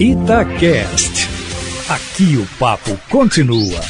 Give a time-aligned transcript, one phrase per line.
[0.00, 1.28] Itacast.
[1.88, 3.80] Aqui o papo continua.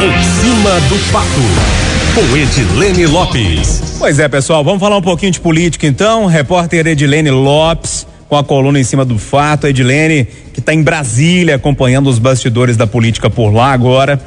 [0.00, 1.28] Em cima do papo,
[2.14, 3.96] com Edilene Lopes.
[3.98, 6.24] Pois é, pessoal, vamos falar um pouquinho de política então.
[6.24, 9.66] Repórter Edilene Lopes, com a coluna em cima do fato.
[9.66, 14.18] Edilene, que está em Brasília acompanhando os bastidores da política por lá agora.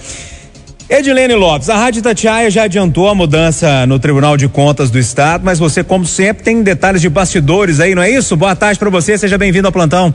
[0.87, 5.43] Edilene Lopes, a Rádio Tatiaia já adiantou a mudança no Tribunal de Contas do Estado,
[5.43, 8.37] mas você, como sempre, tem detalhes de bastidores aí, não é isso?
[8.37, 10.13] Boa tarde para você, seja bem-vindo ao plantão.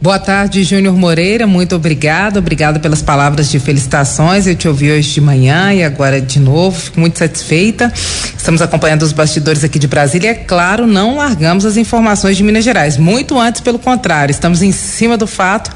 [0.00, 1.44] Boa tarde, Júnior Moreira.
[1.44, 2.36] Muito obrigado.
[2.36, 4.46] Obrigado pelas palavras de felicitações.
[4.46, 6.78] Eu te ouvi hoje de manhã e agora de novo.
[6.78, 7.92] Fico muito satisfeita.
[8.36, 10.30] Estamos acompanhando os bastidores aqui de Brasília.
[10.30, 12.96] É claro, não largamos as informações de Minas Gerais.
[12.96, 15.72] Muito antes, pelo contrário, estamos em cima do fato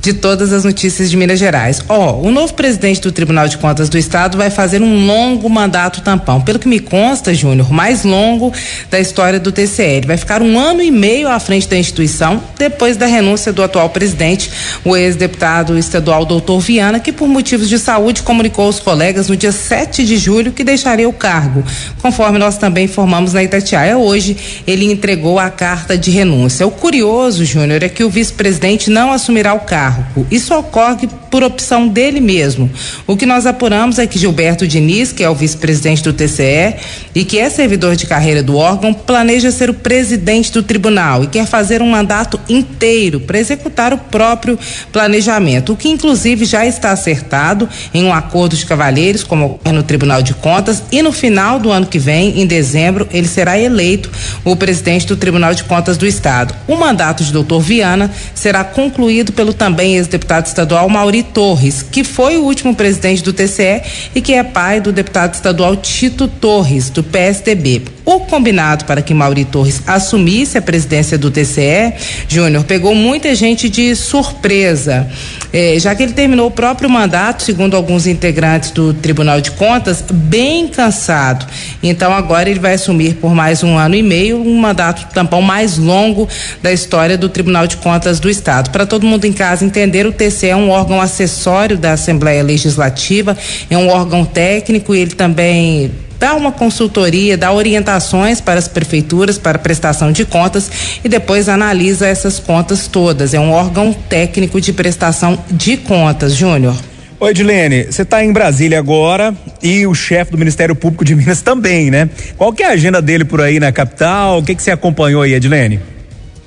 [0.00, 1.82] de todas as notícias de Minas Gerais.
[1.88, 5.50] Ó, oh, o novo presidente do Tribunal de Contas do Estado vai fazer um longo
[5.50, 6.40] mandato tampão.
[6.40, 8.52] Pelo que me consta, Júnior, mais longo
[8.88, 10.06] da história do TCL.
[10.06, 13.90] Vai ficar um ano e meio à frente da instituição depois da renúncia do atual
[13.90, 14.50] presidente,
[14.84, 19.52] o ex-deputado estadual doutor Viana, que por motivos de saúde comunicou aos colegas no dia
[19.52, 21.64] 7 de julho que deixaria o cargo.
[22.00, 26.66] Conforme nós também informamos na Itatiaia, hoje ele entregou a carta de renúncia.
[26.66, 30.26] O curioso, Júnior, é que o vice-presidente não assumirá o cargo.
[30.30, 32.70] Isso ocorre por opção dele mesmo.
[33.06, 36.76] O que nós apuramos é que Gilberto Diniz, que é o vice-presidente do TCE
[37.14, 41.26] e que é servidor de carreira do órgão, planeja ser o presidente do tribunal e
[41.26, 44.58] quer fazer um mandato inteiro para executar o próprio
[44.92, 50.22] planejamento, o que inclusive já está acertado em um acordo de cavalheiros, como no Tribunal
[50.22, 54.10] de Contas, e no final do ano que vem, em dezembro, ele será eleito
[54.44, 56.54] o presidente do Tribunal de Contas do Estado.
[56.66, 62.36] O mandato de doutor Viana será concluído pelo também ex-deputado estadual Mauri Torres, que foi
[62.36, 63.82] o último presidente do TCE
[64.14, 67.93] e que é pai do deputado estadual Tito Torres, do PSDB.
[68.04, 71.94] O combinado para que Mauri Torres assumisse a presidência do TCE,
[72.28, 75.08] Júnior, pegou muita gente de surpresa,
[75.50, 80.04] eh, já que ele terminou o próprio mandato, segundo alguns integrantes do Tribunal de Contas,
[80.12, 81.46] bem cansado.
[81.82, 85.78] Então agora ele vai assumir por mais um ano e meio um mandato tampão mais
[85.78, 86.28] longo
[86.62, 88.68] da história do Tribunal de Contas do Estado.
[88.68, 93.34] Para todo mundo em casa entender, o TCE é um órgão acessório da Assembleia Legislativa,
[93.70, 99.38] é um órgão técnico e ele também dá uma consultoria, dá orientações para as prefeituras
[99.38, 100.70] para prestação de contas
[101.04, 103.34] e depois analisa essas contas todas.
[103.34, 106.76] É um órgão técnico de prestação de contas, Júnior.
[107.20, 111.40] Oi, Edilene, você está em Brasília agora e o chefe do Ministério Público de Minas
[111.40, 112.10] também, né?
[112.36, 114.38] Qual que é a agenda dele por aí na capital?
[114.38, 115.93] O que que você acompanhou aí, Edilene?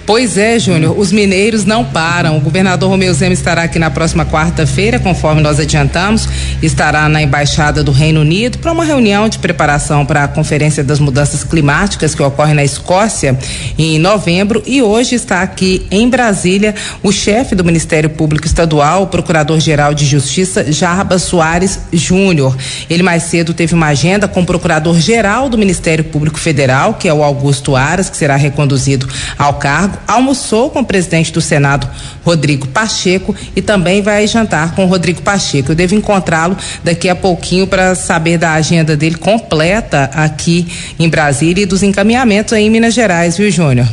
[0.07, 2.37] Pois é, Júnior, os mineiros não param.
[2.37, 6.29] O governador Romeu Zema estará aqui na próxima quarta-feira, conforme nós adiantamos,
[6.61, 11.01] estará na Embaixada do Reino Unido para uma reunião de preparação para a Conferência das
[11.01, 13.37] Mudanças Climáticas que ocorre na Escócia
[13.77, 16.73] em novembro e hoje está aqui em Brasília
[17.03, 22.55] o chefe do Ministério Público Estadual, o Procurador-Geral de Justiça, Jarba Soares Júnior.
[22.89, 27.13] Ele mais cedo teve uma agenda com o Procurador-Geral do Ministério Público Federal, que é
[27.13, 29.05] o Augusto Aras, que será reconduzido
[29.37, 31.87] ao cargo almoçou com o presidente do Senado,
[32.23, 35.71] Rodrigo Pacheco, e também vai jantar com o Rodrigo Pacheco.
[35.71, 40.67] Eu devo encontrá-lo daqui a pouquinho para saber da agenda dele completa aqui
[40.99, 43.87] em Brasília e dos encaminhamentos aí em Minas Gerais, viu, Júnior?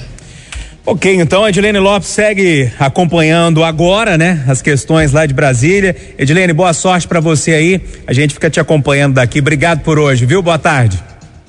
[0.86, 5.96] Ok, então a Edilene Lopes segue acompanhando agora, né, as questões lá de Brasília.
[6.18, 7.80] Edilene, boa sorte para você aí.
[8.06, 9.38] A gente fica te acompanhando daqui.
[9.38, 10.42] Obrigado por hoje, viu?
[10.42, 11.02] Boa tarde.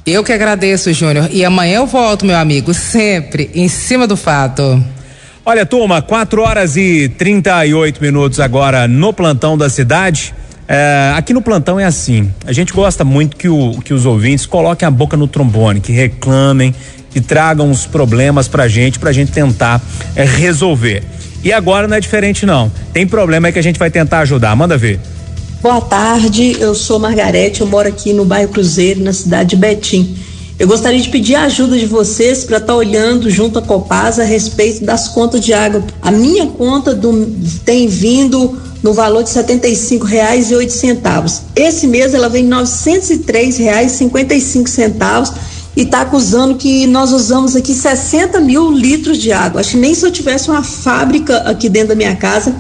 [0.06, 1.30] Eu que agradeço, Júnior.
[1.32, 4.84] E amanhã eu volto, meu amigo, sempre em cima do fato.
[5.44, 10.34] Olha, turma, 4 horas e 38 minutos agora no plantão da cidade.
[10.68, 12.32] É, aqui no plantão é assim.
[12.46, 15.92] A gente gosta muito que, o, que os ouvintes coloquem a boca no trombone, que
[15.92, 16.74] reclamem,
[17.10, 19.82] que tragam os problemas pra gente, pra gente tentar
[20.16, 21.04] é, resolver.
[21.44, 22.72] E agora não é diferente, não.
[22.94, 24.56] Tem problema que a gente vai tentar ajudar.
[24.56, 25.00] Manda ver.
[25.66, 30.16] Boa tarde, eu sou Margarete, eu moro aqui no bairro Cruzeiro, na cidade de Betim.
[30.60, 34.22] Eu gostaria de pedir a ajuda de vocês para estar tá olhando junto à Copasa
[34.22, 35.84] a respeito das contas de água.
[36.04, 37.26] A minha conta do,
[37.66, 41.42] tem vindo no valor de R$ 75,08.
[41.56, 45.34] Esse mês ela vem R$ 903,55
[45.76, 49.62] e está acusando que nós usamos aqui 60 mil litros de água.
[49.62, 52.54] Acho que nem se eu tivesse uma fábrica aqui dentro da minha casa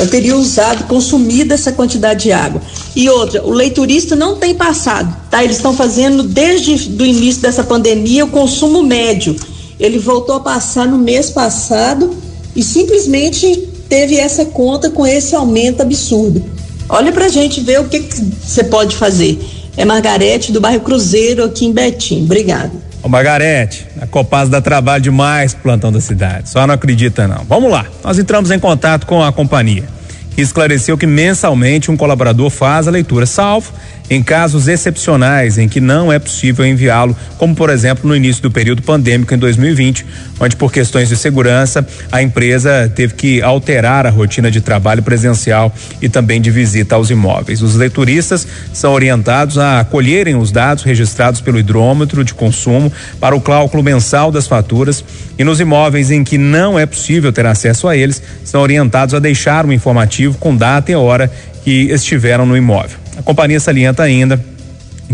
[0.00, 2.60] eu teria usado, consumido essa quantidade de água.
[2.96, 5.44] E outra, o leiturista não tem passado, tá?
[5.44, 9.36] Eles estão fazendo desde o início dessa pandemia o consumo médio.
[9.78, 12.16] Ele voltou a passar no mês passado
[12.56, 16.42] e simplesmente teve essa conta com esse aumento absurdo.
[16.88, 18.02] Olha pra gente ver o que
[18.42, 19.38] você pode fazer.
[19.76, 22.24] É Margarete do bairro Cruzeiro aqui em Betim.
[22.24, 22.89] Obrigada.
[23.02, 26.48] Ô Margarete, a Copasa dá trabalho demais plantão da cidade.
[26.50, 27.44] Só não acredita não.
[27.44, 27.86] Vamos lá.
[28.04, 29.99] Nós entramos em contato com a companhia
[30.40, 33.72] esclareceu que mensalmente um colaborador faz a leitura, salvo
[34.10, 38.50] em casos excepcionais em que não é possível enviá-lo, como por exemplo no início do
[38.50, 40.04] período pandêmico em 2020,
[40.40, 45.72] onde por questões de segurança a empresa teve que alterar a rotina de trabalho presencial
[46.02, 47.62] e também de visita aos imóveis.
[47.62, 53.40] Os leituristas são orientados a colherem os dados registrados pelo hidrômetro de consumo para o
[53.40, 55.04] cálculo mensal das faturas
[55.40, 59.18] e nos imóveis em que não é possível ter acesso a eles, são orientados a
[59.18, 61.32] deixar um informativo com data e hora
[61.64, 62.98] que estiveram no imóvel.
[63.16, 64.38] A companhia salienta ainda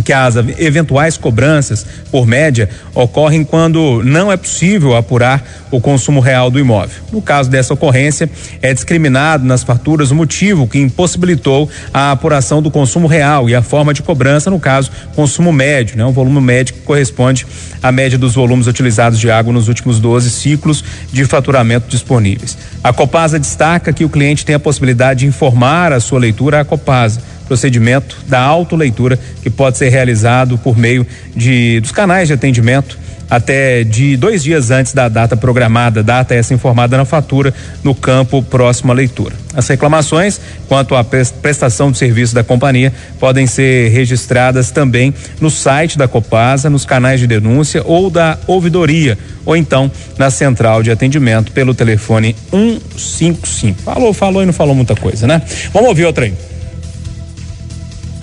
[0.03, 6.51] que as eventuais cobranças, por média, ocorrem quando não é possível apurar o consumo real
[6.51, 6.97] do imóvel.
[7.13, 8.29] No caso dessa ocorrência,
[8.63, 13.63] é discriminado nas faturas o motivo que impossibilitou a apuração do consumo real e a
[13.63, 16.05] forma de cobrança, no caso, consumo médio, né?
[16.05, 17.47] O volume médio que corresponde
[17.83, 22.57] à média dos volumes utilizados de água nos últimos 12 ciclos de faturamento disponíveis.
[22.83, 26.65] A Copasa destaca que o cliente tem a possibilidade de informar a sua leitura à
[26.65, 32.99] Copasa procedimento da autoleitura que pode ser realizado por meio de dos canais de atendimento
[33.29, 37.53] até de dois dias antes da data programada, data essa informada na fatura
[37.83, 39.35] no campo próximo à leitura.
[39.55, 45.99] As reclamações quanto à prestação de serviço da companhia podem ser registradas também no site
[45.99, 51.53] da Copasa, nos canais de denúncia ou da ouvidoria, ou então na central de atendimento
[51.53, 53.83] pelo telefone 155.
[53.83, 55.43] Falou, falou e não falou muita coisa, né?
[55.73, 56.35] Vamos ouvir outra aí.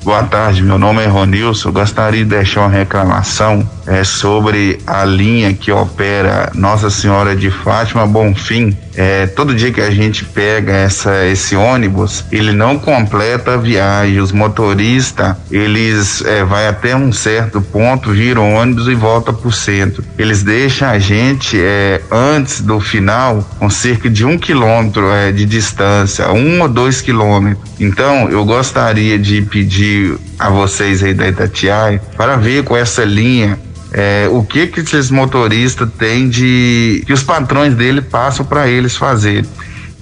[0.04, 1.72] Boa tarde, meu nome é Ronilson.
[1.72, 8.06] Gostaria de deixar uma reclamação é, sobre a linha que opera Nossa Senhora de Fátima
[8.06, 8.78] Bonfim.
[8.96, 14.20] É, todo dia que a gente pega essa, esse ônibus, ele não completa a viagem.
[14.20, 19.52] Os motoristas, eles é, vai até um certo ponto, viram ônibus e volta para o
[19.52, 20.04] centro.
[20.18, 25.46] Eles deixam a gente é, antes do final com cerca de um quilômetro é, de
[25.46, 27.72] distância, um ou dois quilômetros.
[27.80, 29.93] Então, eu gostaria de pedir
[30.38, 33.58] a vocês aí da Itatiaia para ver com essa linha
[33.94, 38.96] é, o que que esses motoristas têm de que os patrões dele passam para eles
[38.96, 39.46] fazer.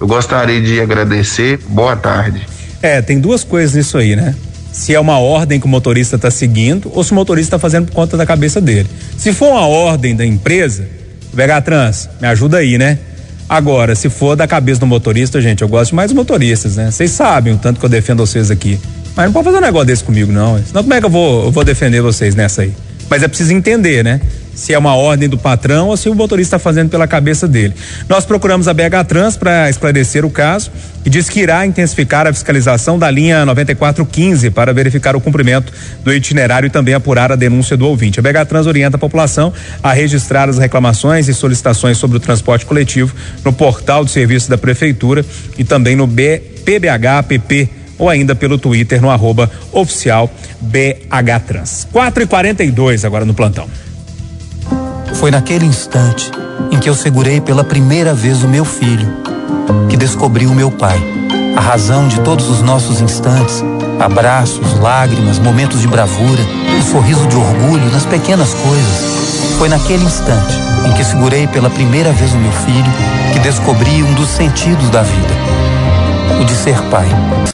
[0.00, 1.58] Eu gostaria de agradecer.
[1.68, 2.46] Boa tarde.
[2.80, 4.34] É, tem duas coisas nisso aí, né?
[4.72, 7.86] Se é uma ordem que o motorista está seguindo ou se o motorista está fazendo
[7.86, 8.88] por conta da cabeça dele.
[9.18, 10.88] Se for uma ordem da empresa,
[11.32, 12.98] VH Trans, me ajuda aí, né?
[13.48, 16.90] Agora, se for da cabeça do motorista, gente, eu gosto mais dos motoristas, né?
[16.90, 18.80] Vocês sabem o tanto que eu defendo vocês aqui.
[19.14, 20.62] Mas não pode fazer um negócio desse comigo, não.
[20.64, 22.72] Senão como é que eu vou, eu vou defender vocês nessa aí?
[23.10, 24.22] Mas é preciso entender, né?
[24.54, 27.74] Se é uma ordem do patrão ou se o motorista está fazendo pela cabeça dele.
[28.08, 30.70] Nós procuramos a BH Trans para esclarecer o caso
[31.04, 35.72] e diz que irá intensificar a fiscalização da linha 9415 para verificar o cumprimento
[36.02, 38.18] do itinerário e também apurar a denúncia do ouvinte.
[38.18, 42.64] A BH Trans orienta a população a registrar as reclamações e solicitações sobre o transporte
[42.64, 43.14] coletivo
[43.44, 45.22] no portal do serviço da prefeitura
[45.58, 50.30] e também no B, PBHPP ou ainda pelo Twitter no arroba oficial
[50.60, 51.86] BHTrans.
[51.92, 53.66] 4 e 42 agora no plantão.
[55.14, 56.30] Foi naquele instante
[56.70, 59.08] em que eu segurei pela primeira vez o meu filho,
[59.88, 60.98] que descobri o meu pai.
[61.56, 63.62] A razão de todos os nossos instantes,
[64.00, 66.42] abraços, lágrimas, momentos de bravura,
[66.76, 69.58] um sorriso de orgulho nas pequenas coisas.
[69.58, 70.56] Foi naquele instante
[70.86, 72.92] em que segurei pela primeira vez o meu filho
[73.32, 75.34] que descobri um dos sentidos da vida,
[76.40, 77.06] o de ser pai.